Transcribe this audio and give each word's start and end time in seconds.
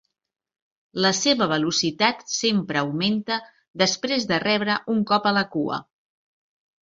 La 1.05 1.09
seva 1.17 1.47
velocitat 1.51 2.23
sempre 2.35 2.81
augmenta 2.81 3.37
després 3.81 4.27
de 4.31 4.41
rebre 4.45 4.79
un 4.95 5.03
cop 5.13 5.27
a 5.33 5.35
la 5.41 5.47
cua. 5.57 5.79